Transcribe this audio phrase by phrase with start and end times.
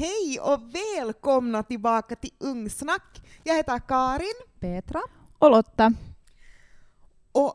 [0.00, 3.22] Hej och välkomna tillbaka till Ungsnack.
[3.44, 4.34] Jag heter Karin.
[4.60, 5.00] Petra.
[5.38, 5.92] Och Lotta.
[7.32, 7.54] Och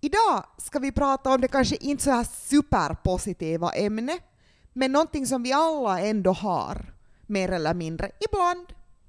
[0.00, 4.18] idag ska vi prata om det kanske inte så här superpositiva ämne,
[4.72, 6.94] men någonting som vi alla ändå har,
[7.26, 8.10] mer eller mindre.
[8.20, 8.66] Ibland,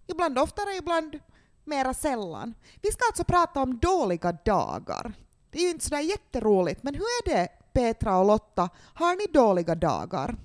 [0.07, 1.19] ibland oftare, ibland
[1.63, 2.53] mera sällan.
[2.81, 5.13] Vi ska alltså prata om dåliga dagar.
[5.51, 8.69] Det är ju inte sådär jätteroligt, men hur är det Petra och Lotta?
[8.93, 10.35] Har ni dåliga dagar?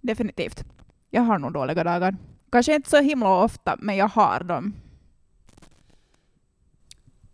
[0.00, 0.75] Definitivt.
[1.16, 2.16] Jag har nog dåliga dagar.
[2.50, 4.74] Kanske inte så himla ofta, men jag har dem.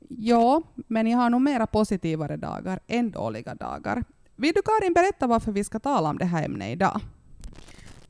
[0.08, 4.04] Ja, men jag har nog mera positivare dagar än dåliga dagar.
[4.36, 7.00] Vill du Karin berätta varför vi ska tala om det här ämnet idag?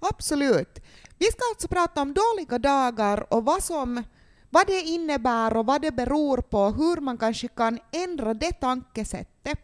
[0.00, 0.78] Absolut.
[1.18, 4.02] Vi ska alltså prata om dåliga dagar och vad, som,
[4.50, 9.58] vad det innebär och vad det beror på, hur man kanske kan ändra det tankesättet.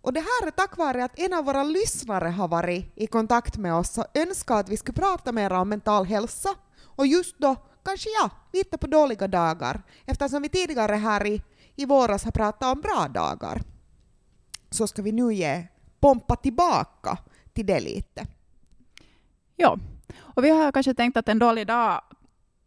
[0.00, 3.56] Och det här är tack vare att en av våra lyssnare har varit i kontakt
[3.56, 6.48] med oss och önskat att vi skulle prata mer om mental hälsa.
[6.84, 11.42] Och just då kanske ja, lite på dåliga dagar, eftersom vi tidigare här i,
[11.76, 13.62] i våras har pratat om bra dagar.
[14.70, 15.66] Så ska vi nu ge
[16.00, 17.18] pompa tillbaka
[17.52, 18.26] till det lite.
[19.56, 19.78] Ja,
[20.18, 22.02] och vi har kanske tänkt att en dålig dag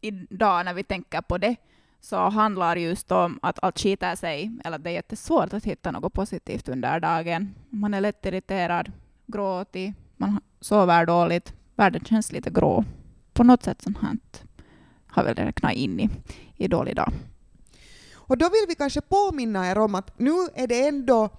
[0.01, 1.55] idag när vi tänker på det
[2.01, 5.91] så handlar just om att allt skiter sig, eller att det är jättesvårt att hitta
[5.91, 7.55] något positivt under dagen.
[7.69, 8.91] Man är lätt irriterad,
[9.27, 12.85] gråtig, man sover dåligt, världen känns lite grå.
[13.33, 14.17] På något sätt sånt här
[15.07, 16.09] har väl räknat in i,
[16.57, 17.13] i dålig dag.
[18.13, 21.29] Och då vill vi kanske påminna er om att nu är det ändå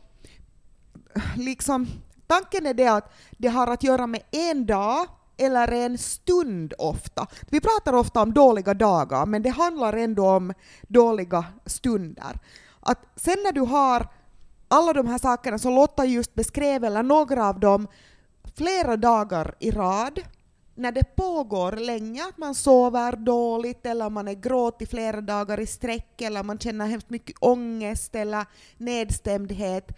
[1.36, 1.86] liksom
[2.26, 5.06] tanken är det att det har att göra med en dag
[5.42, 7.26] eller en stund ofta.
[7.50, 12.38] Vi pratar ofta om dåliga dagar, men det handlar ändå om dåliga stunder.
[12.80, 14.08] Att sen när du har
[14.68, 17.88] alla de här sakerna som Lotta just beskrev, eller några av dem,
[18.56, 20.20] flera dagar i rad,
[20.74, 25.66] när det pågår länge, att man sover dåligt eller man är gråtig flera dagar i
[25.66, 29.92] sträck eller man känner hemskt mycket ångest eller nedstämdhet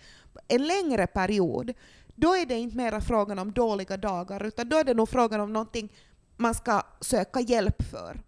[0.48, 1.72] en längre period,
[2.14, 5.40] då är det inte mera frågan om dåliga dagar, utan då är det nog frågan
[5.40, 5.92] om någonting
[6.36, 8.20] man ska söka hjälp för.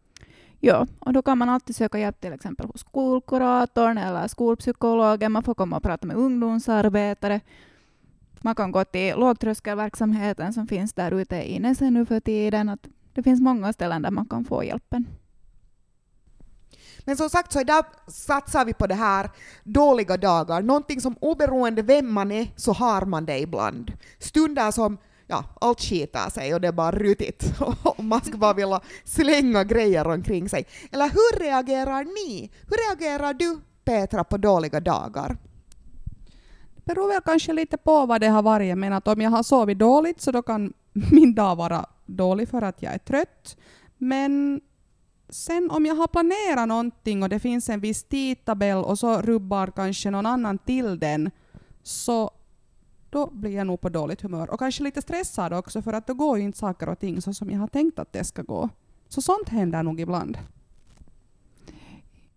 [0.61, 5.33] Ja, och då kan man alltid söka hjälp till exempel hos skolkuratorn eller skolpsykologen.
[5.33, 7.41] Man får komma och prata med ungdomsarbetare.
[8.41, 12.69] Man kan gå till lågtröskelverksamheten som finns där ute i Nässe nu för tiden.
[12.69, 15.07] Att det finns många ställen där man kan få hjälpen.
[17.06, 19.31] Men som sagt så idag satsar vi på det här
[19.65, 23.93] dåliga dagar, någonting som oberoende vem man är så har man det ibland.
[24.19, 27.44] Stunder som ja, allt skiter sig och det är bara rutigt
[27.84, 30.67] och man ska bara vilja slänga grejer omkring sig.
[30.93, 32.50] Eller hur reagerar ni?
[32.69, 35.37] Hur reagerar du Petra på dåliga dagar?
[36.75, 38.78] Det beror väl kanske lite på vad det har varit.
[38.78, 42.62] Men att om jag har sovit dåligt så då kan min dag vara dålig för
[42.62, 43.56] att jag är trött.
[43.99, 44.61] Men
[45.28, 49.66] sen om jag har planerat någonting och det finns en viss tidtabell och så rubbar
[49.66, 51.31] kanske någon annan till den,
[51.82, 52.31] så
[53.10, 54.50] då blir jag nog på dåligt humör.
[54.50, 57.34] Och kanske lite stressad också, för att då går ju inte saker och ting så
[57.34, 58.69] som jag har tänkt att det ska gå.
[59.09, 60.38] Så sånt händer nog ibland.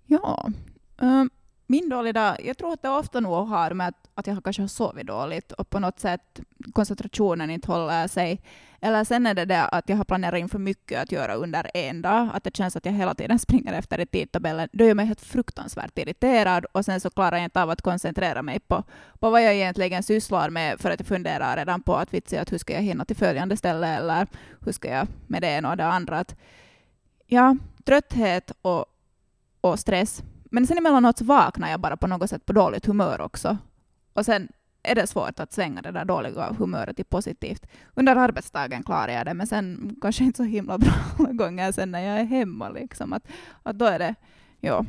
[0.05, 0.49] Ja.
[0.97, 1.29] Um,
[1.69, 4.61] min dåliga dag, jag tror att det ofta nog har med att, att jag kanske
[4.61, 6.39] har sovit dåligt och på något sätt
[6.73, 8.41] koncentrationen inte håller sig.
[8.81, 11.71] Eller sen är det det att jag har planerat in för mycket att göra under
[11.73, 14.69] en dag, att det känns att jag hela tiden springer efter i tidtabellen.
[14.71, 18.41] Då gör mig helt fruktansvärt irriterad och sen så klarar jag inte av att koncentrera
[18.41, 18.83] mig på,
[19.19, 22.51] på vad jag egentligen sysslar med för att jag funderar redan på att vitsi, att
[22.51, 24.27] hur ska jag hinna till följande ställe eller
[24.65, 26.19] hur ska jag med det ena och det andra.
[26.19, 26.35] Att,
[27.25, 28.85] ja, trötthet och,
[29.61, 33.21] och stress men sen emellanåt så vaknar jag bara på något sätt på dåligt humör
[33.21, 33.57] också.
[34.13, 34.49] Och sen
[34.83, 37.65] är det svårt att svänga det där dåliga humöret till positivt.
[37.93, 41.91] Under arbetsdagen klarar jag det, men sen kanske inte så himla bra alla gånger sen
[41.91, 42.69] när jag är hemma.
[42.69, 43.13] Liksom.
[43.13, 43.27] Att,
[43.63, 44.15] att då, är det,
[44.59, 44.85] ja,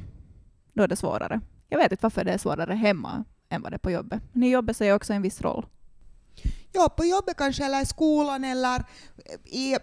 [0.73, 1.41] då är det svårare.
[1.69, 4.23] Jag vet inte varför det är svårare hemma än vad det är på jobbet.
[4.33, 5.67] Men i jobbet säger också en viss roll.
[6.73, 8.85] Ja, på jobbet kanske, eller i skolan, eller
[9.45, 9.77] i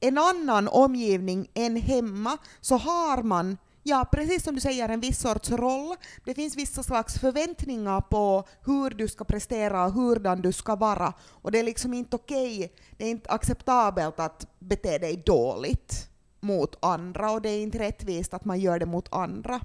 [0.00, 5.18] en annan omgivning än hemma, så har man Ja, precis som du säger, en viss
[5.18, 5.96] sorts roll.
[6.24, 11.12] Det finns vissa slags förväntningar på hur du ska prestera och hurdan du ska vara.
[11.28, 16.08] Och det är liksom inte okej, okay, det är inte acceptabelt att bete dig dåligt
[16.40, 19.60] mot andra och det är inte rättvist att man gör det mot andra.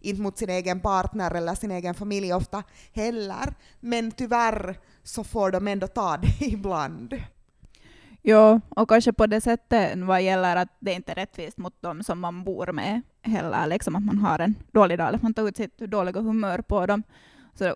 [0.00, 2.62] Inte mot sin egen partner eller sin egen familj ofta
[2.92, 7.14] heller, men tyvärr så får de ändå ta det ibland.
[8.26, 12.02] Jo, och kanske på det sättet vad gäller att det inte är rättvist mot dem
[12.02, 15.34] som man bor med heller, liksom att man har en dålig dag, eller att man
[15.34, 17.02] tar ut sitt dåliga humör på dem.
[17.54, 17.74] Så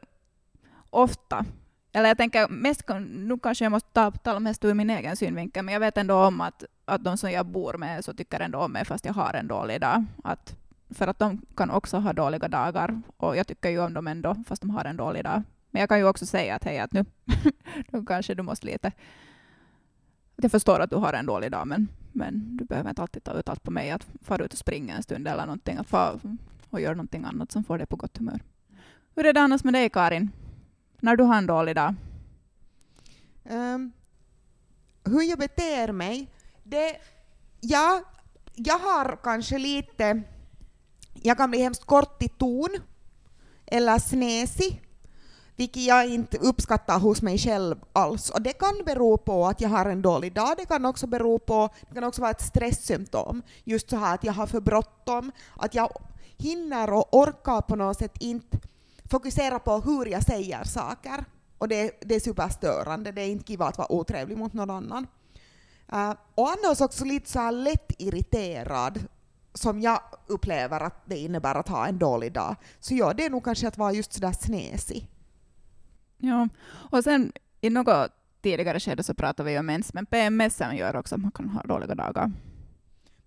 [0.90, 1.44] ofta
[1.92, 5.64] eller jag tänker mest, nu kanske jag måste ta, tala mest ur min egen synvinkel,
[5.64, 8.58] men jag vet ändå om att, att de som jag bor med så tycker ändå
[8.58, 10.04] om mig fast jag har en dålig dag.
[10.24, 10.56] Att,
[10.90, 14.36] för att de kan också ha dåliga dagar och jag tycker ju om dem ändå
[14.46, 15.42] fast de har en dålig dag.
[15.70, 17.04] Men jag kan ju också säga att hej, att nu,
[17.88, 18.92] nu kanske du måste lite...
[20.42, 23.32] Jag förstår att du har en dålig dag, men, men du behöver inte alltid ta
[23.32, 23.90] ut allt på mig.
[23.90, 26.20] Att fara ut och springa en stund eller någonting, att fara
[26.70, 28.40] och göra någonting annat som får dig på gott humör.
[29.14, 30.30] Hur är det annars med dig, Karin?
[31.00, 31.94] När du har en dålig dag?
[33.50, 33.92] Um,
[35.04, 36.30] hur jag beter mig?
[36.62, 36.96] Det,
[37.60, 38.02] ja,
[38.54, 40.22] jag har kanske lite...
[41.22, 42.68] Jag kan bli hemskt kort i ton
[43.66, 44.82] eller snäsig
[45.58, 48.30] vilket jag inte uppskattar hos mig själv alls.
[48.30, 51.38] Och det kan bero på att jag har en dålig dag, det kan också bero
[51.38, 53.42] på, det kan också vara ett stresssymptom.
[53.64, 55.92] Just så här att jag har för bråttom, att jag
[56.36, 58.58] hinner och orkar på något sätt inte
[59.10, 61.24] fokusera på hur jag säger saker.
[61.58, 65.06] Och det, det är superstörande, det är inte kiva att vara otrevlig mot någon annan.
[65.92, 69.00] Uh, och annars också lite så här lätt irriterad,
[69.54, 72.56] som jag upplever att det innebär att ha en dålig dag.
[72.80, 75.08] Så ja, det är nog kanske att vara just sådär snäsig.
[76.18, 78.10] Ja, och sen i något
[78.42, 81.62] tidigare skede så pratade vi om mens, men PMS gör också att man kan ha
[81.62, 82.32] dåliga dagar.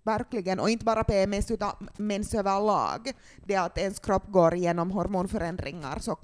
[0.02, 3.12] Verkligen, och inte bara PMS utan mens överlag.
[3.44, 6.18] Det att ens kropp går igenom hormonförändringar så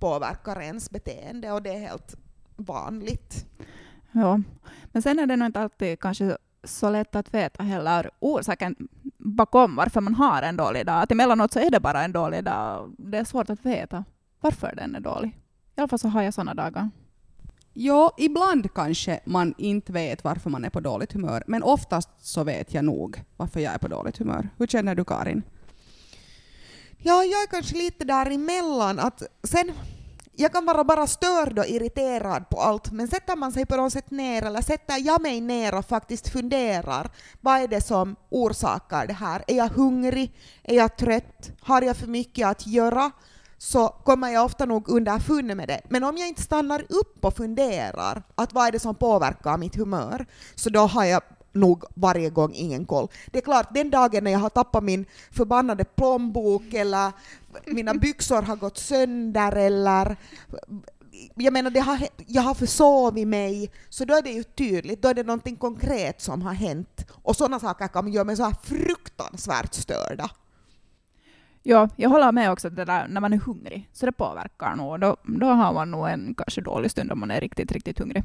[0.00, 2.16] påverkar ens beteende och det är helt
[2.56, 3.46] vanligt.
[4.12, 4.40] Ja,
[4.84, 9.76] men sen är det nog inte alltid kanske så lätt att veta heller orsaken bakom
[9.76, 11.02] varför man har en dålig dag.
[11.02, 12.94] Att emellanåt så är det bara en dålig dag.
[12.98, 14.04] Det är svårt att veta
[14.40, 15.43] varför den är dålig.
[15.76, 16.90] I alla fall så har jag sådana dagar.
[17.72, 22.44] Jo, ibland kanske man inte vet varför man är på dåligt humör, men oftast så
[22.44, 24.48] vet jag nog varför jag är på dåligt humör.
[24.58, 25.42] Hur känner du Karin?
[26.98, 28.98] Ja, jag är kanske lite däremellan.
[28.98, 29.72] Att sen,
[30.32, 33.92] jag kan vara bara störd och irriterad på allt, men sätter man sig på något
[33.92, 37.10] sätt ner, eller sätter jag mig ner och faktiskt funderar,
[37.40, 39.44] vad är det som orsakar det här?
[39.46, 40.32] Är jag hungrig?
[40.62, 41.50] Är jag trött?
[41.60, 43.10] Har jag för mycket att göra?
[43.58, 45.80] Så kommer jag ofta nog underfund med det.
[45.88, 49.76] Men om jag inte stannar upp och funderar att vad är det som påverkar mitt
[49.76, 51.22] humör, så då har jag
[51.52, 53.08] nog varje gång ingen koll.
[53.26, 57.12] Det är klart, den dagen när jag har tappat min förbannade plånbok eller
[57.66, 60.16] mina byxor har gått sönder eller
[61.34, 65.08] jag menar, det har, jag har försovit mig, så då är det ju tydligt, då
[65.08, 67.06] är det någonting konkret som har hänt.
[67.22, 70.30] Och sådana saker kan göra mig så här fruktansvärt störda.
[71.66, 74.76] Ja, jag håller med också att det där när man är hungrig, så det påverkar
[74.76, 75.00] nog.
[75.00, 78.24] Då, då har man nog en kanske dålig stund om man är riktigt, riktigt hungrig.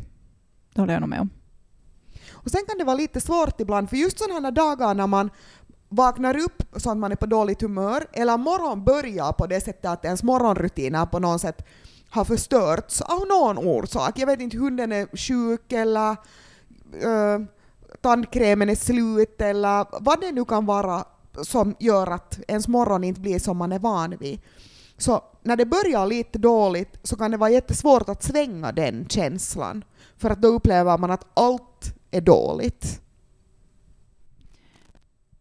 [0.73, 1.29] Det håller jag nog med om.
[2.31, 5.29] Och sen kan det vara lite svårt ibland, för just sådana här dagar när man
[5.89, 9.85] vaknar upp så att man är på dåligt humör, eller morgon börjar på det sättet
[9.85, 11.65] att ens morgonrutiner på något sätt
[12.09, 14.19] har förstörts av någon orsak.
[14.19, 16.11] Jag vet inte, hunden är sjuk eller
[17.05, 17.45] uh,
[18.01, 21.05] tandkrämen är slut eller vad det nu kan vara
[21.41, 24.39] som gör att ens morgon inte blir som man är van vid.
[24.97, 29.83] Så när det börjar lite dåligt så kan det vara jättesvårt att svänga den känslan,
[30.17, 33.01] för att då upplever man att allt är dåligt.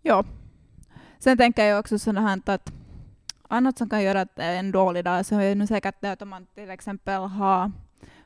[0.03, 0.25] Ja.
[1.19, 2.73] Sen tänker jag också sådant här att
[3.49, 6.13] annat som kan göra att det är en dålig dag så är det säkert det
[6.13, 7.73] att om man till exempel har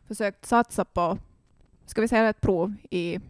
[0.09, 1.19] försökt satsa på,
[1.87, 3.21] ska vi säga ett prov i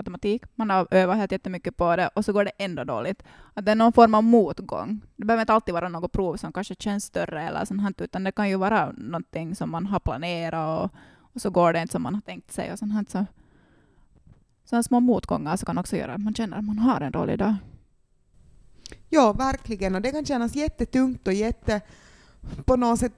[0.00, 0.42] matematik.
[0.54, 3.22] Man har övat helt jättemycket på det och så går det ändå dåligt.
[3.54, 5.00] Att det är någon form av motgång.
[5.16, 8.32] Det behöver inte alltid vara något prov som kanske känns större eller sånt utan det
[8.32, 10.90] kan ju vara någonting som man har planerat och,
[11.34, 13.10] och så går det inte som man har tänkt sig och sånt.
[13.10, 13.26] Så,
[14.64, 17.38] sådana små motgångar så kan också göra att man känner att man har en dålig
[17.38, 17.54] dag.
[19.08, 19.94] Ja, verkligen.
[19.94, 21.80] Och det kan kännas jättetungt och jätte
[22.64, 23.12] på något sätt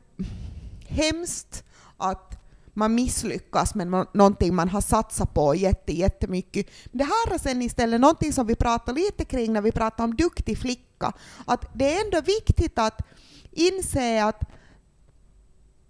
[0.87, 1.65] hemskt
[1.97, 2.42] att
[2.75, 6.67] man misslyckas med någonting man har satsat på jätte, jättemycket.
[6.93, 10.17] Det här är sen istället någonting som vi pratar lite kring när vi pratar om
[10.17, 11.13] duktig flicka.
[11.47, 13.01] Att det är ändå viktigt att
[13.51, 14.43] inse att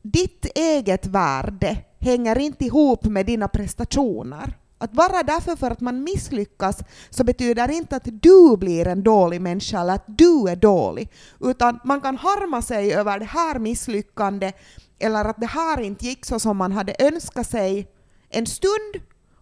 [0.03, 4.59] ditt eget värde hänger inte ihop med dina prestationer.
[4.79, 6.79] Att bara därför för att man misslyckas
[7.11, 11.81] så betyder inte att du blir en dålig människa eller att du är dålig, utan
[11.85, 14.57] man kan harma sig över det här misslyckandet
[15.03, 17.89] eller att det här inte gick så som man hade önskat sig
[18.29, 18.95] en stund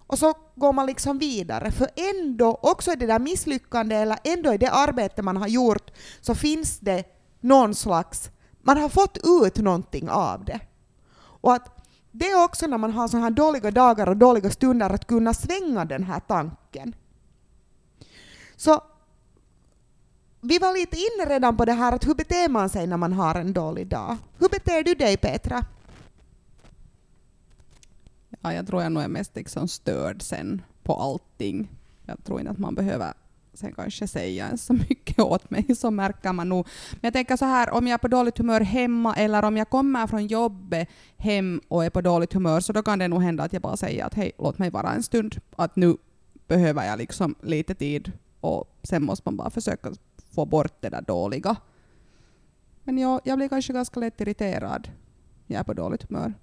[0.07, 1.71] och så går man liksom vidare.
[1.71, 5.91] För ändå, också i det där misslyckandet eller ändå i det arbete man har gjort,
[6.21, 7.05] så finns det
[7.41, 8.31] någon slags,
[8.63, 10.61] man har fått ut någonting av det.
[11.19, 14.91] Och att det är också när man har så här dåliga dagar och dåliga stunder
[14.91, 16.95] att kunna svänga den här tanken.
[18.57, 18.83] Så
[20.41, 23.13] vi var lite inne redan på det här att hur beter man sig när man
[23.13, 24.17] har en dålig dag?
[24.39, 25.65] Hur beter du dig Petra?
[28.41, 31.69] Ja, jag tror jag nog är mest liksom störd sen på allting.
[32.07, 33.13] Jag tror inte att man behöver
[33.55, 36.67] sen kanske säga så mycket åt mig, så märker man nog.
[36.91, 39.71] Men jag tänker så här, om jag är på dåligt humör hemma eller om jag
[39.71, 43.45] kommer från jobbet hem och är på dåligt humör, så då kan det nog hända
[43.45, 45.97] att jag bara säger att hej, låt mig vara en stund, att nu
[46.49, 49.93] behöver jag liksom lite tid och sen måste man bara försöka
[50.35, 51.57] få bort det där dåliga.
[52.85, 54.89] Men jag, jag blir kanske ganska lätt irriterad
[55.51, 56.35] jag är på dåligt humör.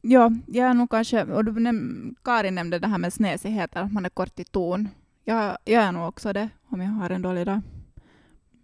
[0.00, 3.92] Ja, jag är nog kanske, och du näm, Karin nämnde det här med snesigheter, att
[3.92, 4.88] man är kort i ton.
[5.24, 7.60] Jag, jag är nog också det, om jag har en dålig dag.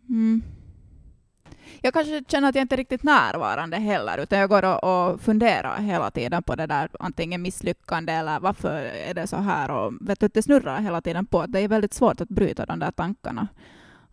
[0.09, 0.43] Mm.
[1.83, 5.21] Jag kanske känner att jag inte är riktigt närvarande heller, utan jag går och, och
[5.21, 9.93] funderar hela tiden på det där, antingen misslyckande eller varför är det så här, och
[10.01, 11.47] vet du, det snurrar hela tiden på.
[11.47, 13.49] Det är väldigt svårt att bryta de där tankarna.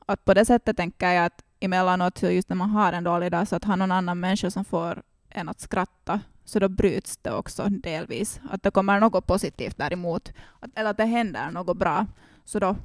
[0.05, 3.47] Att på det sättet tänker jag att emellanåt, just när man har en dålig dag,
[3.47, 7.31] så att ha någon annan människa som får en att skratta, så då bryts det
[7.31, 8.39] också delvis.
[8.49, 12.05] Att det kommer något positivt däremot, att, eller att det händer något bra,
[12.45, 12.75] så då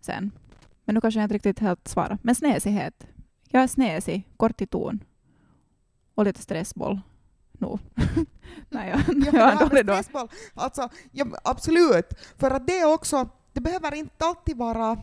[0.00, 0.30] sen.
[0.84, 2.18] Men nu kanske jag inte riktigt helt svarar.
[2.22, 3.06] Men snesighet.
[3.48, 5.04] Jag är snesig, kort i ton
[6.14, 7.00] och lite stressboll.
[7.52, 7.78] No.
[8.68, 10.04] Nej, jag, Ja, jag det har dålig dag.
[10.54, 12.06] alltså, ja, absolut.
[12.38, 14.98] För att det är också, det behöver inte alltid vara,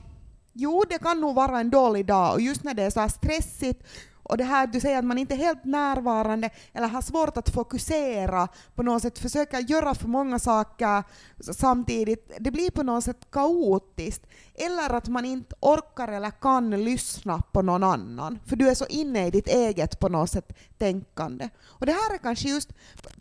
[0.53, 3.83] jo det kan nog vara en dålig dag och just när det är så stressigt
[4.24, 7.50] och det här du säger att man inte är helt närvarande eller har svårt att
[7.50, 11.03] fokusera på något sätt, försöka göra för många saker
[11.39, 14.27] samtidigt, det blir på något sätt kaotiskt.
[14.56, 18.86] Eller att man inte orkar eller kan lyssna på någon annan, för du är så
[18.86, 21.50] inne i ditt eget på något sätt tänkande.
[21.63, 22.70] Och det här är kanske just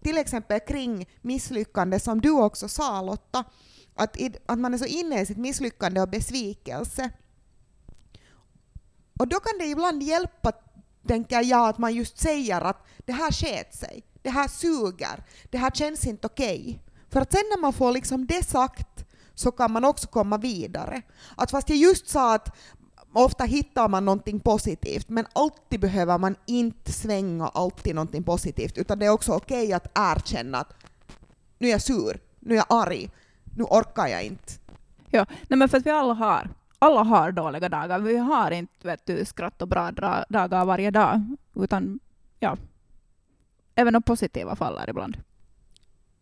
[0.02, 3.44] till exempel kring misslyckande som du också sa Lotta,
[3.94, 7.10] att, i, att man är så inne i sitt misslyckande och besvikelse.
[9.18, 10.52] Och då kan det ibland hjälpa,
[11.06, 15.58] tänker jag, att man just säger att det här sket sig, det här suger, det
[15.58, 16.82] här känns inte okej.
[17.10, 19.04] För att sen när man får liksom det sagt
[19.34, 21.02] så kan man också komma vidare.
[21.36, 22.56] Att fast jag just sa att
[23.12, 28.98] ofta hittar man någonting positivt, men alltid behöver man inte svänga alltid någonting positivt, utan
[28.98, 30.72] det är också okej att erkänna att
[31.58, 33.10] nu är jag sur, nu är jag arg,
[33.56, 34.52] nu orkar jag inte.
[35.10, 36.50] Ja, nej men för att vi alla har,
[36.82, 37.98] alla har dåliga dagar.
[38.00, 42.00] Vi har inte vet du, skratt och bra dra- dagar varje dag, utan
[42.40, 42.56] ja,
[43.74, 45.16] även de positiva faller ibland.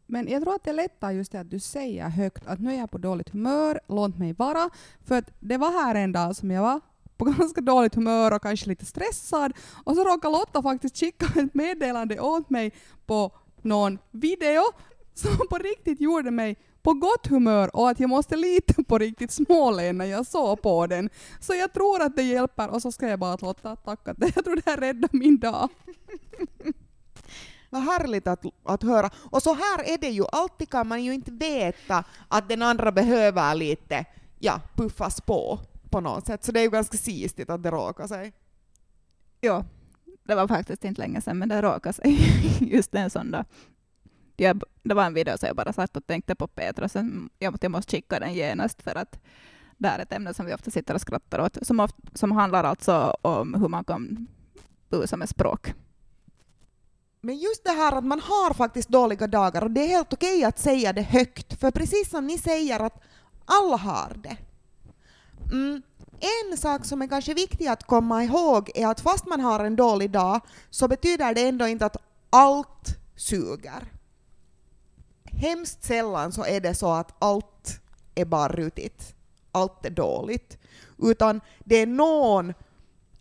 [0.07, 2.79] Men jag tror att det lättar just det att du säger högt att nu är
[2.79, 4.71] jag på dåligt humör, låt mig vara.
[5.05, 6.81] För att det var här en dag som jag var
[7.17, 9.53] på ganska dåligt humör och kanske lite stressad
[9.85, 12.73] och så råkade Lotta faktiskt skicka ett meddelande åt mig
[13.07, 14.63] på någon video
[15.15, 19.31] som på riktigt gjorde mig på gott humör och att jag måste lite på riktigt
[19.31, 21.11] småle när jag såg på den.
[21.41, 24.17] Så jag tror att det hjälper och så skrev jag bara att Lotta, tack att
[24.17, 25.69] det, jag tror det här räddar min dag.
[27.71, 29.11] Vad härligt att, att höra.
[29.31, 32.93] Och så här är det ju, alltid kan man ju inte veta att den andra
[32.93, 34.05] behöver lite,
[34.39, 35.59] ja, puffas på
[35.91, 36.45] på något sätt.
[36.45, 38.33] Så det är ju ganska sistigt att det råkar sig.
[39.41, 39.65] Ja,
[40.25, 42.19] det var faktiskt inte länge sedan, men det råkade sig
[42.75, 43.45] just en sån dag.
[44.43, 47.59] Jag, det var en video som jag bara satt och tänkte på Petra, sen jag,
[47.61, 49.21] jag måste skicka den genast för att
[49.77, 52.65] det är ett ämne som vi ofta sitter och skrattar åt, som, ofta, som handlar
[52.65, 54.27] alltså om hur man kan
[54.89, 55.75] busa med språk.
[57.21, 60.45] Men just det här att man har faktiskt dåliga dagar och det är helt okej
[60.45, 63.03] att säga det högt, för precis som ni säger att
[63.45, 64.37] alla har det.
[65.53, 65.83] Mm.
[66.51, 69.77] En sak som är kanske viktig att komma ihåg är att fast man har en
[69.77, 71.97] dålig dag så betyder det ändå inte att
[72.31, 74.00] allt suger.
[75.41, 77.81] Hemskt sällan så är det så att allt
[78.15, 79.15] är bara rutigt,
[79.53, 80.59] allt är dåligt,
[80.99, 82.55] utan det är någon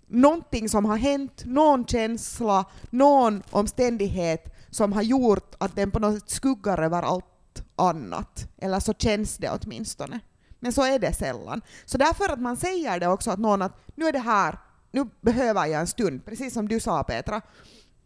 [0.07, 6.19] någonting som har hänt, någon känsla, någon omständighet som har gjort att den på något
[6.19, 8.47] sätt skuggar över allt annat.
[8.57, 10.19] Eller så känns det åtminstone.
[10.59, 11.61] Men så är det sällan.
[11.85, 14.57] Så därför att man säger det också att någon att nu är det här,
[14.91, 17.41] nu behöver jag en stund, precis som du sa Petra.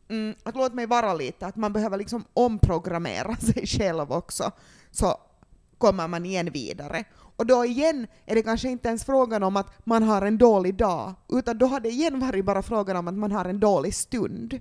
[0.10, 4.52] Mm, att låt mig vara lite, att man behöver liksom omprogrammera sig själv också.
[4.92, 5.18] Så
[5.78, 7.04] kommer man igen vidare.
[7.36, 10.76] Och då igen är det kanske inte ens frågan om att man har en dålig
[10.76, 13.96] dag, utan då har det igen varit bara frågan om att man har en dålig
[13.96, 14.60] stund.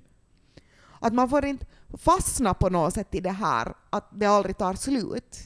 [0.99, 1.65] Att man får inte
[1.97, 5.37] fastna på något sätt i det här, att det aldrig tar slut.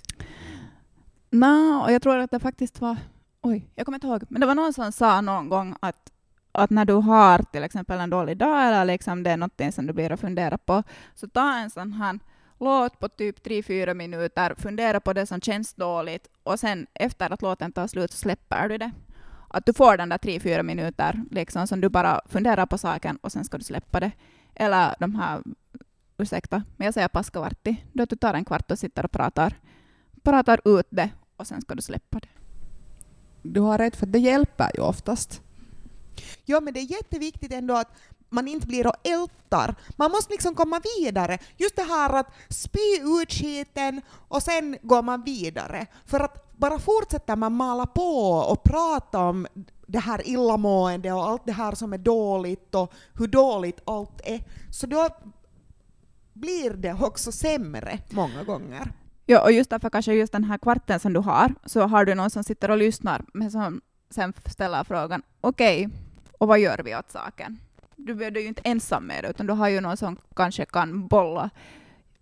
[1.29, 2.97] Nej, och jag tror att det faktiskt var...
[3.41, 4.23] Oj, jag kommer inte ihåg.
[4.29, 6.11] Men det var någon som sa någon gång att,
[6.57, 9.87] att när du har till exempel en dålig dag eller liksom det är något som
[9.87, 10.83] du blir att fundera på,
[11.15, 12.19] så ta en sån här
[12.59, 17.41] låt på typ 3-4 minuter, fundera på det som känns dåligt och sen efter att
[17.41, 18.91] låten tar slut så släpper du det.
[19.47, 23.31] Att du får den där 3-4 minuter liksom, som du bara funderar på saken och
[23.31, 24.11] sen ska du släppa det.
[24.55, 25.43] Eller de här
[26.17, 29.53] ursäkta, men jag säger paskavartti, då att du tar en kvart och sitter och pratar,
[30.23, 32.27] pratar ut det och sen ska du släppa det.
[33.41, 35.41] Du har rätt, för det hjälper ju oftast.
[36.45, 37.91] Ja, men det är jätteviktigt ändå att
[38.29, 39.75] man inte blir och ältar.
[39.95, 41.37] Man måste liksom komma vidare.
[41.57, 45.87] Just det här att spy ut skiten och sen går man vidare.
[46.05, 49.47] För att bara fortsätter man mala på och prata om
[49.87, 54.43] det här illamående och allt det här som är dåligt och hur dåligt allt är,
[54.71, 55.09] så då
[56.33, 58.91] blir det också sämre många gånger.
[59.25, 62.15] Ja, och just därför kanske just den här kvarten som du har, så har du
[62.15, 65.97] någon som sitter och lyssnar, men som sen ställer frågan, okej, okay,
[66.37, 67.59] och vad gör vi åt saken?
[67.95, 71.07] Du är ju inte ensam med det, utan du har ju någon som kanske kan
[71.07, 71.49] bolla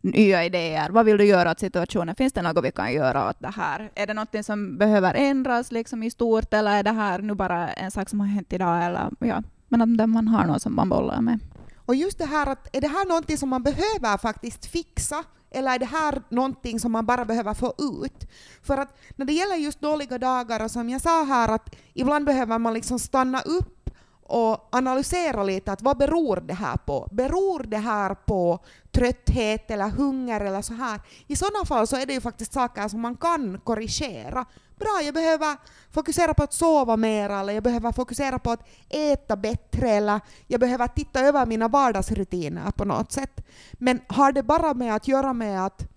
[0.01, 0.89] nya idéer.
[0.89, 2.15] Vad vill du göra åt situationen?
[2.15, 3.91] Finns det något vi kan göra åt det här?
[3.95, 7.73] Är det något som behöver ändras liksom i stort, eller är det här nu bara
[7.73, 8.85] en sak som har hänt idag?
[8.85, 9.43] Eller, ja.
[9.67, 11.39] Men att man har någon som man bollar med.
[11.75, 15.75] Och just det här att är det här någonting som man behöver faktiskt fixa eller
[15.75, 18.31] är det här någonting som man bara behöver få ut?
[18.63, 22.25] För att när det gäller just dåliga dagar, och som jag sa här, att ibland
[22.25, 23.89] behöver man liksom stanna upp
[24.27, 27.07] och analysera lite att vad beror det här på?
[27.11, 28.59] Beror det här på
[28.91, 31.01] trötthet eller hunger eller så här?
[31.27, 34.45] I sådana fall så är det ju faktiskt saker som man kan korrigera.
[34.75, 35.57] Bra, jag behöver
[35.91, 40.59] fokusera på att sova mer eller jag behöver fokusera på att äta bättre eller jag
[40.59, 43.41] behöver titta över mina vardagsrutiner på något sätt.
[43.73, 45.87] Men har det bara med att göra med att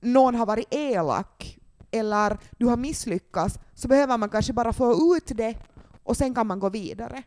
[0.00, 1.58] någon har varit elak
[1.90, 5.56] eller du har misslyckats så behöver man kanske bara få ut det
[6.10, 7.22] och sen kan man gå vidare.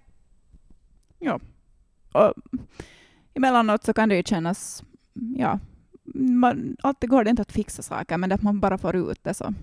[1.20, 1.40] Ja.
[2.14, 2.34] Och
[3.34, 5.60] emellanåt så kan det ju kännas, ja,
[6.16, 9.34] man, alltid går det inte att fixa saker, men att man bara får ut det
[9.34, 9.54] så,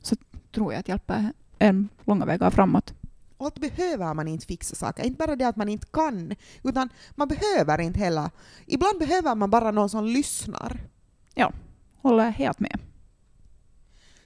[0.00, 0.16] så
[0.52, 2.94] tror jag att hjälper en långa vägar framåt.
[3.38, 7.28] Allt behöver man inte fixa saker, inte bara det att man inte kan, utan man
[7.28, 8.30] behöver inte heller.
[8.66, 10.80] Ibland behöver man bara någon som lyssnar.
[11.34, 11.52] Ja,
[12.02, 12.78] håller helt med.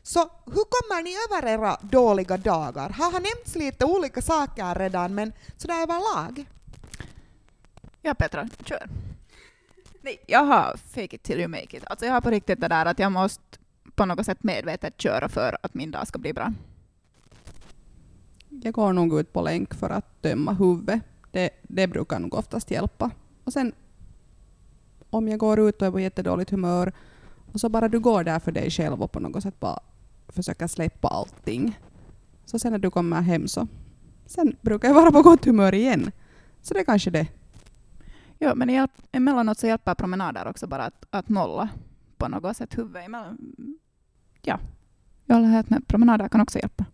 [0.02, 2.90] Så hur kommer ni över era dåliga dagar?
[2.90, 6.44] Här har nämnts lite olika saker redan, men sådär överlag?
[8.02, 8.88] Ja, Petra, kör.
[10.00, 11.84] Nej, jag har fake it till you make it.
[11.86, 13.58] Alltså jag har på riktigt det där att jag måste
[13.94, 16.52] på något sätt medvetet köra för att min dag ska bli bra.
[18.48, 21.00] Jag går nog ut på länk för att tömma huvudet.
[21.30, 23.10] Det, det brukar nog oftast hjälpa.
[23.44, 23.72] Och sen
[25.10, 26.92] om jag går ut och är på jättedåligt humör
[27.52, 29.80] och så bara du går där för dig själv och på något sätt bara
[30.34, 31.78] försöka släppa allting.
[32.44, 33.66] Så sen när du kommer hem så
[34.26, 36.12] sen brukar jag vara på gott humör igen.
[36.62, 37.26] Så det är kanske det.
[38.38, 41.68] Ja, men hjälp, emellanåt så hjälper promenader också bara att, att nolla
[42.16, 43.38] på något sätt huvudet emellan.
[44.42, 44.58] Ja,
[45.26, 45.88] jag håller helt med.
[45.88, 46.84] Promenader kan också hjälpa.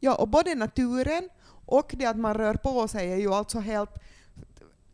[0.00, 1.28] Ja, och både naturen
[1.66, 3.98] och det att man rör på sig är ju alltså helt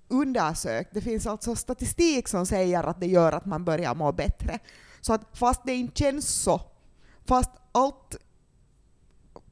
[0.08, 0.94] undersökt.
[0.94, 4.58] Det finns alltså statistik som säger att det gör att man börjar må bättre.
[5.00, 6.60] Så att fast det inte känns så,
[7.28, 8.16] fast allt,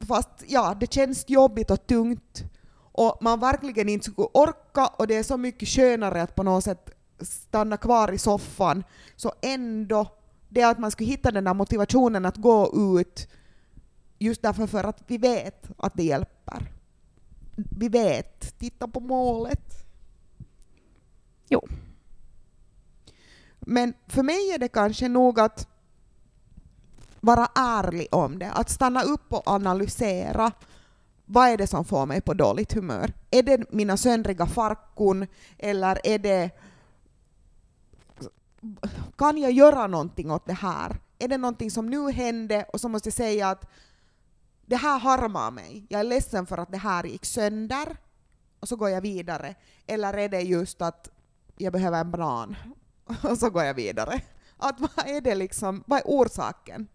[0.07, 2.43] fast ja, det känns jobbigt och tungt
[2.91, 6.63] och man verkligen inte skulle orka och det är så mycket skönare att på något
[6.63, 8.83] sätt stanna kvar i soffan,
[9.15, 10.07] så ändå
[10.49, 13.27] det att man skulle hitta den där motivationen att gå ut
[14.19, 16.71] just därför för att vi vet att det hjälper.
[17.55, 19.85] Vi vet, titta på målet.
[21.49, 21.67] Jo.
[23.59, 25.67] Men för mig är det kanske nog att
[27.27, 30.51] vara ärlig om det, att stanna upp och analysera
[31.25, 33.13] vad är det som får mig på dåligt humör?
[33.31, 36.49] Är det mina söndriga farkon eller är det...
[39.15, 40.99] Kan jag göra någonting åt det här?
[41.19, 43.69] Är det någonting som nu hände och så måste jag säga att
[44.65, 47.97] det här harmar mig, jag är ledsen för att det här gick sönder
[48.59, 49.55] och så går jag vidare.
[49.87, 51.09] Eller är det just att
[51.57, 52.55] jag behöver en banan
[53.23, 54.21] och så går jag vidare.
[54.57, 56.87] Att vad är det liksom, vad är orsaken?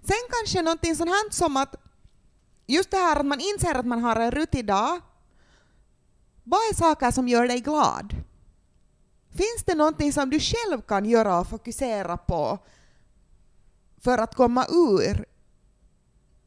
[0.00, 1.74] Sen kanske någonting sånt här som att
[2.66, 5.00] just det här att man inser att man har en rutig dag.
[6.44, 8.14] Vad är saker som gör dig glad?
[9.30, 12.58] Finns det någonting som du själv kan göra och fokusera på
[14.00, 15.24] för att komma ur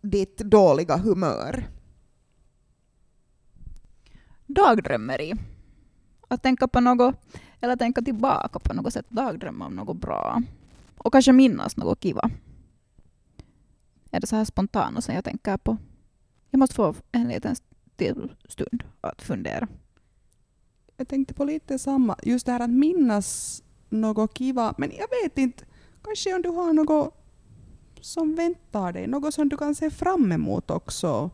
[0.01, 1.69] ditt dåliga humör?
[4.45, 5.33] Dagdrömmeri.
[6.27, 7.15] Att tänka på något,
[7.61, 10.41] eller tänka tillbaka på något sätt, dagdrömma om något bra.
[10.97, 12.29] Och kanske minnas något kiva.
[14.11, 15.77] Är det så här spontant som jag tänker på?
[16.49, 17.55] Jag måste få en liten
[17.95, 19.67] till stund att fundera.
[20.97, 25.37] Jag tänkte på lite samma, just det här att minnas något kiva, men jag vet
[25.37, 25.65] inte,
[26.03, 27.17] kanske om du har något
[28.01, 31.31] som väntar dig, något som du kan se fram emot också.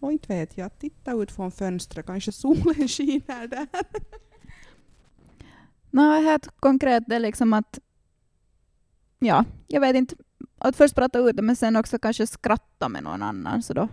[0.00, 3.68] Och inte vet jag, titta ut från fönstret, kanske solen skiner där.
[5.90, 7.78] Nej, helt konkret det är liksom att,
[9.18, 10.16] ja, jag vet inte,
[10.58, 13.88] att först prata ut det men sen också kanske skratta med någon annan, så då,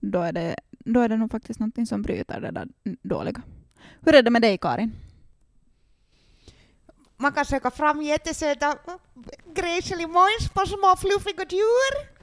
[0.00, 2.68] då, är, det, då är det nog faktiskt någonting som bryter det där
[3.02, 3.42] dåliga.
[4.00, 4.92] Hur är det med dig, Karin?
[7.16, 8.78] Man kan söka fram jättesöta
[9.54, 12.16] gräslig måns på små fluffiga djur.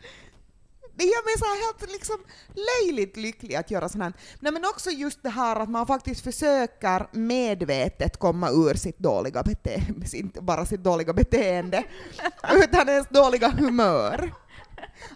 [0.96, 2.16] Det gör mig så här helt liksom
[2.56, 4.14] löjligt lycklig att göra sånt här.
[4.40, 9.44] Nej, men också just det här att man faktiskt försöker medvetet komma ur sitt dåliga
[9.44, 11.84] beteende, inte bara sitt dåliga beteende,
[12.54, 14.34] utan ens dåliga humör.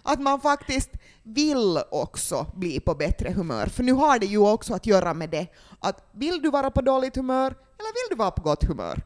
[0.02, 0.90] Att man faktiskt
[1.22, 5.30] vill också bli på bättre humör, för nu har det ju också att göra med
[5.30, 5.46] det
[5.80, 9.02] att vill du vara på dåligt humör eller vill du vara på gott humör?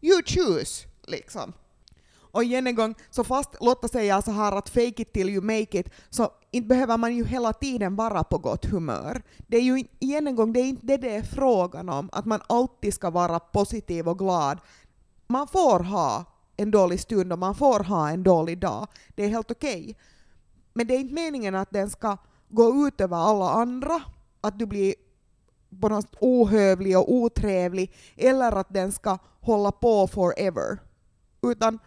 [0.00, 1.52] You choose, liksom.
[2.32, 5.42] Och igen en gång, så fast Lotta säger så här att fake it till you
[5.42, 9.22] make it, så inte behöver man ju hela tiden vara på gott humör.
[9.46, 12.24] Det är ju igen en gång, det är inte det det är frågan om, att
[12.24, 14.58] man alltid ska vara positiv och glad.
[15.26, 16.24] Man får ha
[16.56, 18.86] en dålig stund och man får ha en dålig dag.
[19.14, 19.80] Det är helt okej.
[19.80, 19.94] Okay.
[20.72, 22.16] Men det är inte meningen att den ska
[22.48, 24.02] gå ut över alla andra,
[24.40, 24.94] att du blir
[25.80, 30.78] på något ohövlig och otrevlig, eller att den ska hålla på forever.
[31.42, 31.78] Utan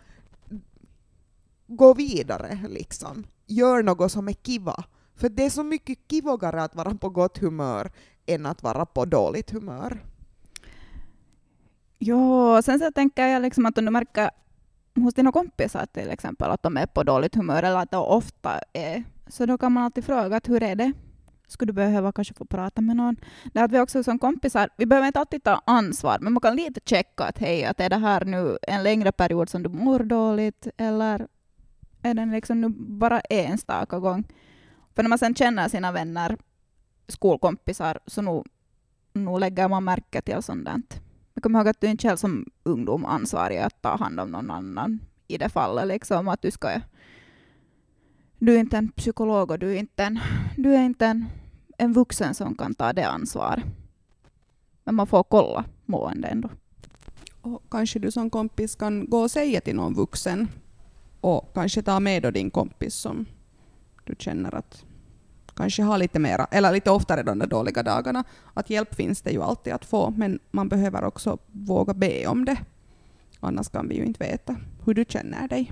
[1.75, 3.23] gå vidare liksom.
[3.47, 4.83] Gör något som är kiva.
[5.15, 7.91] För det är så mycket kivogare att vara på gott humör
[8.25, 10.03] än att vara på dåligt humör.
[11.99, 14.29] Jo, sen så tänker jag liksom att om du märker
[14.95, 18.59] hos dina kompisar till exempel att de är på dåligt humör eller att de ofta
[18.73, 20.93] är, så då kan man alltid fråga att hur är det?
[21.47, 23.15] Skulle du behöva kanske få prata med någon?
[23.53, 26.55] Det att vi också som kompisar, vi behöver inte alltid ta ansvar, men man kan
[26.55, 29.99] lite checka att hej, att är det här nu en längre period som du mår
[29.99, 31.27] dåligt eller
[32.03, 34.23] är den liksom nu bara enstaka gång.
[34.95, 36.37] För när man sen känner sina vänner,
[37.07, 38.43] skolkompisar, så nu,
[39.13, 41.01] nu lägger man märke till sånt.
[41.33, 44.51] Jag kommer ihåg att du inte själv som ungdom ansvarig att ta hand om någon
[44.51, 45.87] annan i det fallet.
[45.87, 46.81] Liksom, att du, ska,
[48.37, 50.19] du är inte en psykolog och du är inte en,
[50.57, 51.25] du är inte en,
[51.77, 53.63] en vuxen som kan ta det ansvaret.
[54.83, 56.49] Men man får kolla mående ändå.
[57.41, 60.47] Och kanske du som kompis kan gå och säga till någon vuxen
[61.23, 63.25] och kanske ta med då din kompis som
[64.03, 64.85] du känner att
[65.55, 68.23] kanske har lite mera, eller lite oftare de där dåliga dagarna.
[68.53, 72.45] Att hjälp finns det ju alltid att få, men man behöver också våga be om
[72.45, 72.57] det.
[73.39, 74.55] Annars kan vi ju inte veta
[74.85, 75.71] hur du känner dig.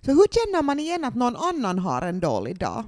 [0.00, 2.84] Så hur känner man igen att någon annan har en dålig dag?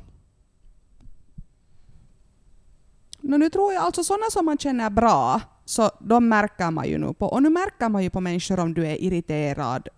[3.20, 6.98] No, nu tror jag alltså sådana som man känner bra, så de märker man ju
[6.98, 7.26] nu på.
[7.26, 9.88] Och nu märker man ju på människor om du är irriterad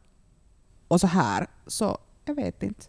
[0.88, 1.46] och så här.
[1.66, 2.86] Så jag vet inte.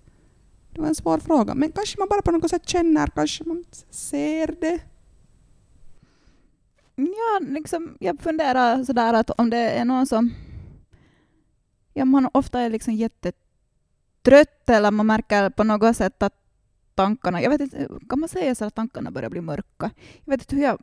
[0.74, 1.56] Det var en svår fråga.
[1.56, 4.80] Men kanske man bara på något sätt känner, kanske man ser det.
[6.96, 10.34] Ja, liksom, jag funderar sådär att om det är någon som
[11.94, 16.34] ja, man ofta är liksom jättetrött eller man märker på något sätt att
[16.96, 19.92] tankarna, jag vet inte, kan man säga så att tankarna börjar bli mörka?
[20.26, 20.82] Jag vet inte hur jag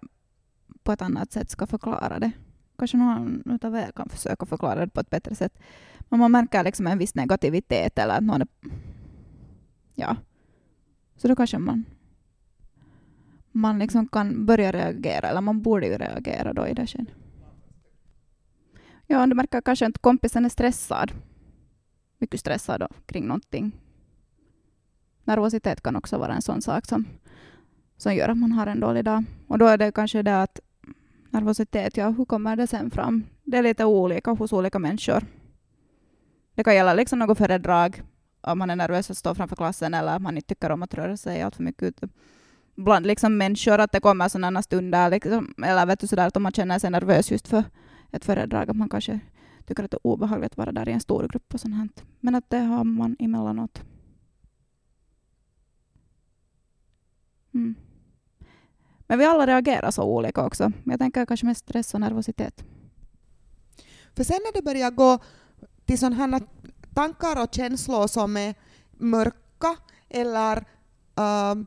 [0.83, 2.31] på ett annat sätt ska förklara det.
[2.79, 5.59] Kanske någon av er kan försöka förklara det på ett bättre sätt.
[6.09, 8.49] Men man märker liksom en viss negativitet eller att någon är...
[9.95, 10.17] Ja.
[11.17, 11.85] Så då kanske man
[13.55, 17.14] man liksom kan börja reagera, eller man borde ju reagera då i det skedet.
[19.07, 21.12] Ja, du märker kanske att kompisen är stressad.
[22.19, 23.73] Mycket stressad då, kring någonting.
[25.25, 27.05] Nervositet kan också vara en sån sak som,
[27.97, 29.25] som gör att man har en dålig dag.
[29.49, 30.61] Och då är det kanske det att
[31.31, 33.25] nervositet, ja, hur kommer det sen fram?
[33.45, 35.25] Det är lite olika hos olika människor.
[36.55, 38.03] Det kan gälla liksom något föredrag,
[38.40, 40.95] om man är nervös att stå framför klassen eller om man inte tycker om att
[40.95, 42.09] röra sig allt för mycket ute
[42.77, 46.43] bland liksom människor, att det kommer sådana stunder, liksom, eller vet du sådär att om
[46.43, 47.64] man känner sig nervös just för
[48.11, 49.21] ett föredrag, att man kanske
[49.67, 51.88] tycker att det är obehagligt att vara där i en stor grupp och sånt här.
[52.21, 53.83] Men att det har man emellanåt.
[57.55, 57.75] Mm.
[59.07, 60.73] Men vi alla reagerar så olika också.
[60.85, 62.64] Jag tänker kanske med stress och nervositet.
[64.17, 65.19] För sen när det börjar gå
[65.87, 66.40] till sådana
[66.94, 68.55] tankar och känslor som är
[68.99, 69.77] mörka
[70.09, 70.57] eller
[71.18, 71.66] uh, ähm,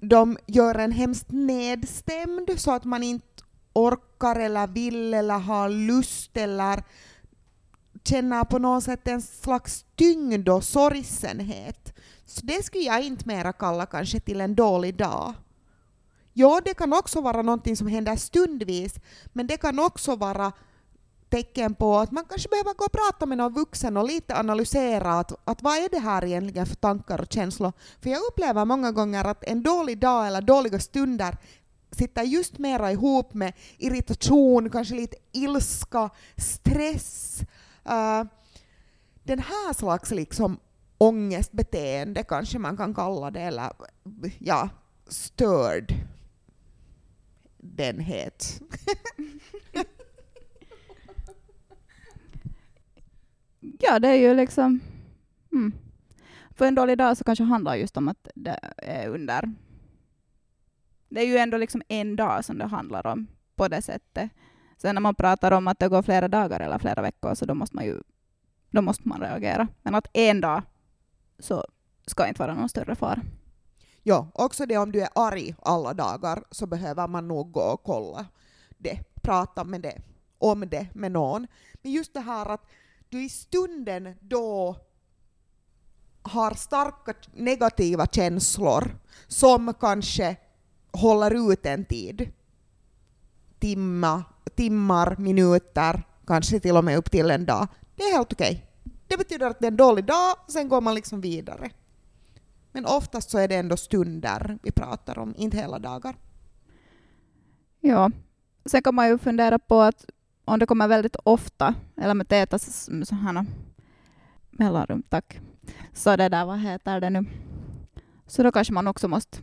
[0.00, 6.36] de gör en hemskt nedstämd så att man inte orkar eller vill eller har lust
[6.36, 6.84] eller
[8.04, 11.94] känner på något sätt en slags tyngd och sorgsenhet.
[12.24, 15.34] Så det skulle jag inte mera kalla kanske till en dålig dag.
[16.32, 18.94] Ja, det kan också vara någonting som händer stundvis,
[19.32, 20.52] men det kan också vara
[21.30, 25.12] tecken på att man kanske behöver gå och prata med någon vuxen och lite analysera
[25.12, 27.72] att, att vad är det här egentligen för tankar och känslor.
[28.00, 31.36] För jag upplever många gånger att en dålig dag eller dåliga stunder
[31.90, 37.40] sitter just mera ihop med irritation, kanske lite ilska, stress.
[37.86, 38.24] Uh,
[39.22, 40.58] den här slags liksom
[40.98, 43.72] ångestbeteende kanske man kan kalla det, eller
[44.38, 44.68] ja,
[45.08, 45.94] störd
[47.58, 48.60] denhet.
[53.78, 54.80] ja, det är ju liksom...
[55.52, 55.72] Mm.
[56.50, 59.54] För en dålig dag så kanske handlar just om att det är under...
[61.08, 64.30] Det är ju ändå liksom en dag som det handlar om på det sättet.
[64.76, 67.54] Sen när man pratar om att det går flera dagar eller flera veckor så då
[67.54, 68.02] måste man ju
[68.70, 69.68] då måste man reagera.
[69.82, 70.62] Men att en dag
[71.38, 71.64] så
[72.06, 73.22] ska inte vara någon större fara.
[74.02, 77.82] Ja, också det om du är arg alla dagar så behöver man nog gå och
[77.82, 78.26] kolla
[78.78, 80.02] det, prata med det,
[80.38, 81.46] om det med någon.
[81.82, 82.66] Men just det här att
[83.10, 84.76] du i stunden då
[86.22, 90.36] har starka negativa känslor som kanske
[90.92, 92.32] håller ut en tid.
[93.58, 97.68] Timma, timmar, minuter, kanske till och med upp till en dag.
[97.96, 98.50] Det är helt okej.
[98.50, 98.92] Okay.
[99.08, 101.70] Det betyder att det är en dålig dag, sen går man liksom vidare.
[102.72, 106.16] Men oftast så är det ändå stunder vi pratar om, inte hela dagar.
[107.80, 108.10] Ja,
[108.66, 110.04] sen kan man ju fundera på att
[110.48, 113.46] om det kommer väldigt ofta, eller med täta sådana
[114.50, 115.40] mellanrum, tack.
[115.92, 117.24] Så det där, vad heter det nu?
[118.26, 119.38] Så då kanske man också måste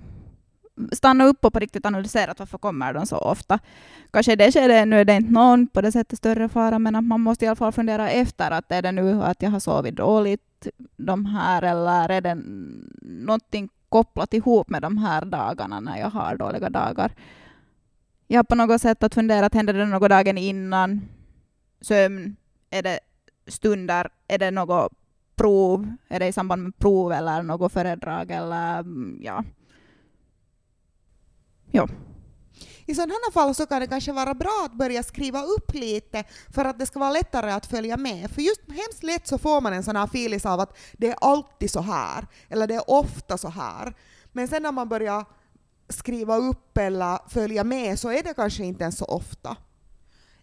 [0.92, 3.60] stanna upp och på riktigt analysera varför kommer de så ofta.
[4.12, 6.96] Kanske i det skedet nu är det inte någon på det sättet större fara, men
[6.96, 9.60] att man måste i alla fall fundera efter att är det nu att jag har
[9.60, 12.38] sovit dåligt de här, eller är det
[13.02, 17.12] någonting kopplat ihop med de här dagarna när jag har dåliga dagar.
[18.28, 21.08] Jag har på något sätt att fundera, händer det något dagen innan?
[21.82, 22.36] Sömn?
[22.70, 23.00] Är det
[23.48, 24.10] stunder?
[24.28, 24.92] Är det något
[25.36, 25.96] prov?
[26.08, 28.32] Är det i samband med prov eller något föredrag?
[28.32, 28.86] Eller,
[29.22, 29.44] ja.
[31.72, 31.88] Ja.
[32.86, 36.66] I sådana fall så kan det kanske vara bra att börja skriva upp lite för
[36.66, 38.32] att det ska vara lättare att följa med.
[38.32, 41.16] För just hemskt lätt så får man en sån här filis av att det är
[41.22, 43.94] alltid så här, eller det är ofta så här.
[44.32, 45.26] Men sen när man börjar
[45.90, 49.58] skriva upp eller följa med så är det kanske inte ens så ofta.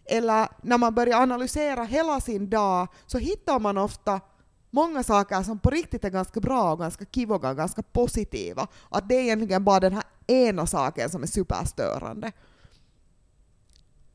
[0.05, 4.21] Eller när man börjar analysera hela sin dag så hittar man ofta
[4.69, 8.67] många saker som på riktigt är ganska bra och ganska kivoga och ganska positiva.
[8.89, 12.31] Att det är egentligen bara den här ena saken som är superstörande.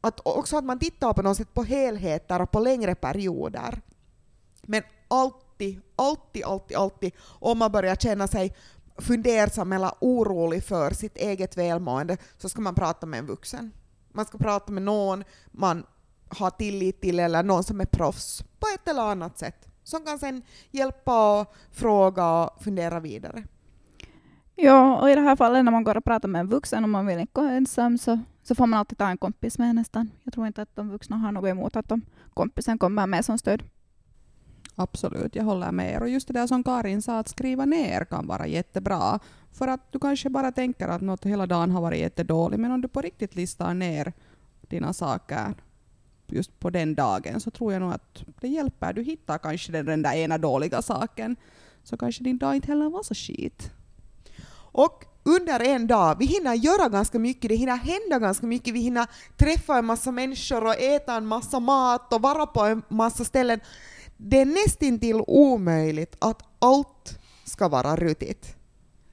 [0.00, 3.80] Att också att man tittar på något sätt på helheter och på längre perioder.
[4.62, 8.56] Men alltid, alltid, alltid, alltid om man börjar känna sig
[8.98, 13.72] fundersam eller orolig för sitt eget välmående så ska man prata med en vuxen.
[14.12, 15.86] Man ska prata med någon man
[16.28, 20.18] har tillit till eller någon som är proffs på ett eller annat sätt som kan
[20.18, 23.44] sen hjälpa och fråga och fundera vidare.
[24.54, 26.90] Ja, och i det här fallet när man går och pratar med en vuxen och
[26.90, 30.10] man vill inte gå ensam så, så får man alltid ta en kompis med nästan.
[30.22, 32.02] Jag tror inte att de vuxna har något emot att de
[32.34, 33.62] kompisen kommer med som stöd.
[34.80, 36.02] Absolut, jag håller med er.
[36.02, 39.18] Och just det där som Karin sa, att skriva ner kan vara jättebra.
[39.52, 42.80] För att du kanske bara tänker att något hela dagen har varit jättedåligt, men om
[42.80, 44.12] du på riktigt listar ner
[44.60, 45.54] dina saker
[46.26, 48.92] just på den dagen så tror jag nog att det hjälper.
[48.92, 51.36] Du hittar kanske den, den där ena dåliga saken,
[51.84, 53.70] så kanske din dag inte heller var så skit.
[54.72, 58.80] Och under en dag, vi hinner göra ganska mycket, det hinner hända ganska mycket, vi
[58.80, 63.24] hinner träffa en massa människor och äta en massa mat och vara på en massa
[63.24, 63.60] ställen.
[64.20, 68.56] Det är nästintill omöjligt att allt ska vara rutigt.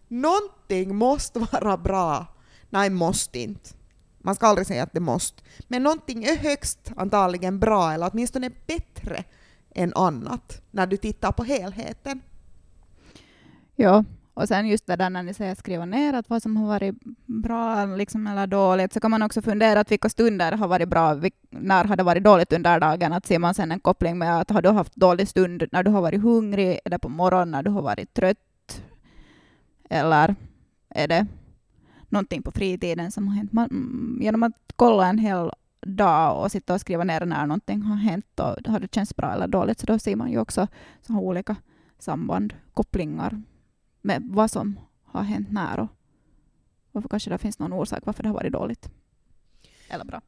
[0.07, 2.25] Någonting måste vara bra.
[2.69, 3.69] Nej, måste inte.
[4.19, 5.43] Man ska aldrig säga att det måste.
[5.67, 9.23] Men någonting är högst antagligen bra, eller åtminstone bättre
[9.75, 12.21] än annat, när du tittar på helheten.
[13.75, 14.03] Ja,
[14.35, 16.95] och sen just det där när ni säger skriva ner att vad som har varit
[17.25, 21.21] bra liksom, eller dåligt, så kan man också fundera att vilka stunder har varit bra,
[21.49, 23.13] när har det varit dåligt under dagen?
[23.13, 25.91] Att ser man sen en koppling med att har du haft dålig stund när du
[25.91, 28.81] har varit hungrig, eller på morgonen när du har varit trött?
[29.89, 30.35] Eller
[30.89, 31.27] är det
[32.09, 33.53] någonting på fritiden som har hänt.
[33.53, 37.81] Man, mm, genom att kolla en hel dag och sitta och skriva ner när någonting
[37.81, 40.67] har hänt och har det känts bra eller dåligt, så då ser man ju också
[41.01, 41.55] så olika
[41.99, 43.41] samband, kopplingar
[44.05, 45.87] med vad som har hänt när och
[46.91, 48.89] varför kanske det finns någon orsak varför det har varit dåligt.
[49.89, 50.21] Eller bra.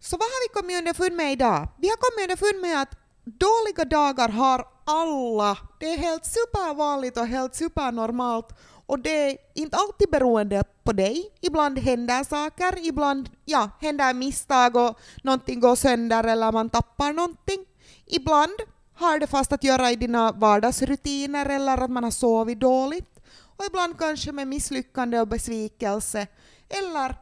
[0.00, 1.68] Så vad har vi kommit underfund med idag?
[1.78, 5.58] Vi har kommit underfund med att dåliga dagar har alla.
[5.80, 8.48] Det är helt supervanligt och helt supernormalt
[8.86, 11.30] och det är inte alltid beroende på dig.
[11.40, 17.64] Ibland händer saker, ibland ja, händer misstag och någonting går sönder eller man tappar någonting.
[18.06, 18.52] Ibland
[18.94, 23.20] har det fast att göra i dina vardagsrutiner eller att man har sovit dåligt.
[23.56, 26.26] Och ibland kanske med misslyckande och besvikelse
[26.68, 27.16] eller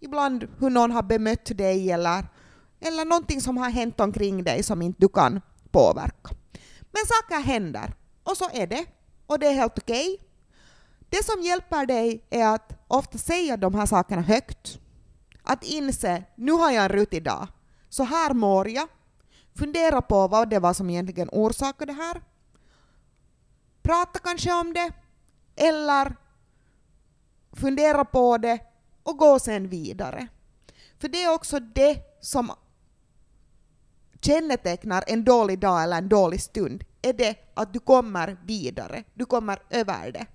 [0.00, 2.26] ibland hur någon har bemött dig eller,
[2.80, 6.34] eller någonting som har hänt omkring dig som inte du kan påverka.
[6.92, 8.84] Men saker händer och så är det
[9.26, 10.14] och det är helt okej.
[10.14, 10.26] Okay.
[11.08, 14.78] Det som hjälper dig är att ofta säga de här sakerna högt.
[15.42, 17.46] Att inse, nu har jag en rutt idag.
[17.88, 18.88] Så här mår jag.
[19.54, 22.22] Fundera på vad det var som egentligen orsakade det här.
[23.82, 24.92] Prata kanske om det.
[25.56, 26.16] Eller
[27.52, 28.58] fundera på det
[29.02, 30.28] och gå sen vidare.
[30.98, 32.52] För det är också det som
[34.20, 36.84] kännetecknar en dålig dag eller en dålig stund.
[37.02, 40.26] Är det att du kommer vidare, du kommer över det.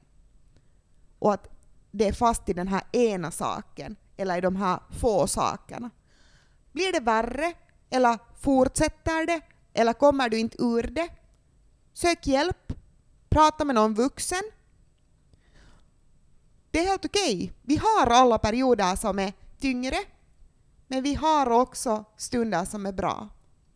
[1.20, 1.48] Och att
[1.92, 5.90] det är fast i den här ena saken, eller i de här få sakerna.
[6.72, 7.54] Blir det värre,
[7.90, 9.42] eller fortsätter det,
[9.74, 11.10] eller kommer du inte ur det?
[11.94, 12.74] Sök hjälp,
[13.30, 14.44] prata med någon vuxen,
[16.72, 17.36] det är helt okej.
[17.36, 17.50] Okay.
[17.62, 19.98] Vi har alla perioder som är tyngre,
[20.88, 23.30] men vi har också stunder som är bra.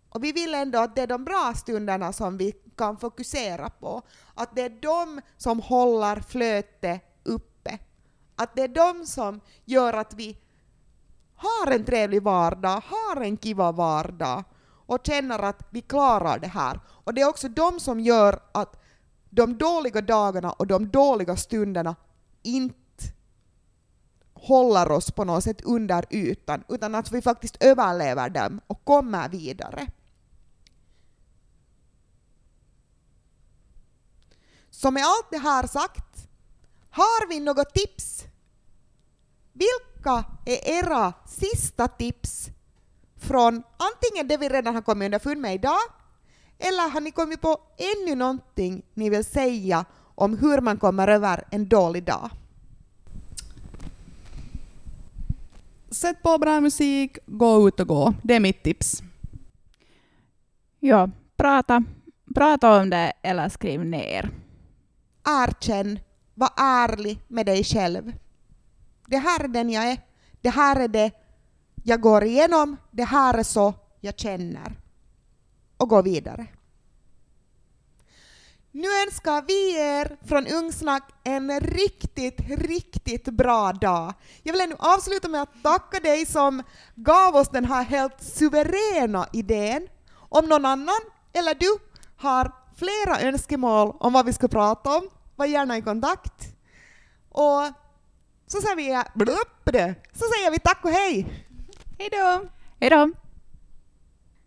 [0.09, 4.01] Och vi vill ändå att det är de bra stunderna som vi kan fokusera på.
[4.33, 7.79] Att det är de som håller flötet uppe.
[8.35, 10.37] Att det är de som gör att vi
[11.35, 14.43] har en trevlig vardag, har en kiva vardag
[14.93, 16.79] och känner att vi klarar det här.
[16.87, 18.83] Och det är också de som gör att
[19.29, 21.95] de dåliga dagarna och de dåliga stunderna
[22.43, 22.75] inte
[24.33, 29.29] håller oss på något sätt under ytan, utan att vi faktiskt överlever dem och kommer
[29.29, 29.87] vidare.
[34.69, 36.27] Så med allt det här sagt,
[36.89, 38.23] har vi något tips?
[39.53, 42.49] Vilka är era sista tips
[43.23, 45.79] från antingen det vi redan har kommit underfund med idag,
[46.59, 51.43] eller har ni kommit på ännu någonting ni vill säga om hur man kommer över
[51.51, 52.29] en dålig dag?
[55.93, 58.13] sätt på bra musik, gå ut och gå.
[58.21, 59.03] Det är mitt tips.
[60.79, 61.83] Ja, prata,
[62.35, 64.29] prata om det eller skriv ner.
[65.23, 65.99] Erkänn,
[66.33, 68.13] var ärlig med dig själv.
[69.07, 69.97] Det här är den jag är.
[70.41, 71.11] Det här är det
[71.83, 72.77] jag går igenom.
[72.91, 74.79] Det här är så jag känner.
[75.77, 76.47] Och går vidare.
[78.71, 84.13] Nu önskar vi er från Ungsnack en riktigt, riktigt bra dag.
[84.43, 86.63] Jag vill ännu avsluta med att tacka dig som
[86.95, 89.87] gav oss den här helt suveräna idén.
[90.13, 90.99] Om någon annan
[91.33, 91.77] eller du
[92.17, 96.55] har flera önskemål om vad vi ska prata om, var gärna i kontakt.
[97.29, 97.61] Och
[98.47, 98.89] så säger vi,
[100.13, 101.42] så säger vi tack och hej!
[102.03, 102.49] Hej då!
[102.79, 103.22] Hej då!